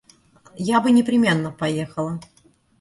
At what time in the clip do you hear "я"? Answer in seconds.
0.57-0.81